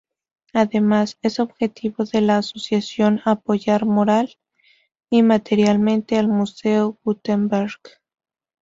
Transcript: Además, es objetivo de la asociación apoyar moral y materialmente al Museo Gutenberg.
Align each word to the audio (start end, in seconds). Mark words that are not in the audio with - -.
Además, 0.53 1.19
es 1.21 1.39
objetivo 1.39 2.05
de 2.05 2.21
la 2.21 2.39
asociación 2.39 3.21
apoyar 3.23 3.85
moral 3.85 4.35
y 5.11 5.21
materialmente 5.21 6.17
al 6.17 6.27
Museo 6.27 6.97
Gutenberg. 7.03 7.79